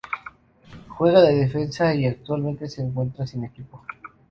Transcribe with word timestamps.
Juega 0.87 1.21
de 1.21 1.35
defensa 1.35 1.93
y 1.93 2.07
actualmente 2.07 2.67
se 2.67 2.81
encuentra 2.81 3.27
sin 3.27 3.43
equipo. 3.43 3.85